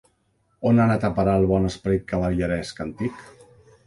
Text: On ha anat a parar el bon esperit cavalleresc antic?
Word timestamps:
On 0.69 0.79
ha 0.79 0.85
anat 0.87 1.03
a 1.09 1.11
parar 1.19 1.35
el 1.41 1.45
bon 1.51 1.67
esperit 1.71 2.07
cavalleresc 2.13 2.81
antic? 2.87 3.21